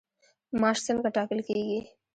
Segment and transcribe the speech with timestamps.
[0.59, 1.79] معاش څنګه ټاکل کیږي؟